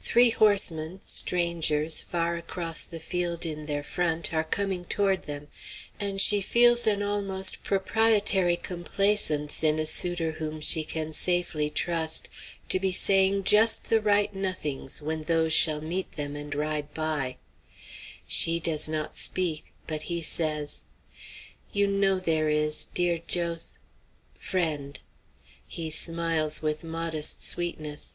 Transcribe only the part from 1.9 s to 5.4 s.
far across the field in their front, are coming toward